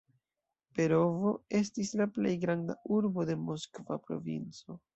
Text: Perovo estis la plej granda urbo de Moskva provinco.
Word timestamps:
Perovo 0.79 1.33
estis 1.59 1.93
la 2.01 2.09
plej 2.17 2.33
granda 2.47 2.79
urbo 2.99 3.29
de 3.33 3.39
Moskva 3.45 4.03
provinco. 4.09 4.83